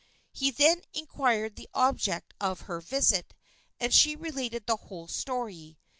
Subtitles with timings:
[0.31, 3.35] He then inquired the object of her visit,
[3.79, 5.77] and she related the whole story.